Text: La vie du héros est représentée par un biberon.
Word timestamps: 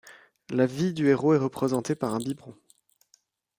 La 0.49 0.65
vie 0.65 0.93
du 0.95 1.09
héros 1.09 1.35
est 1.35 1.37
représentée 1.37 1.93
par 1.93 2.15
un 2.15 2.17
biberon. 2.17 2.55